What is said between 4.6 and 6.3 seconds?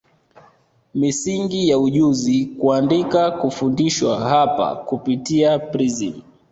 kupitia prism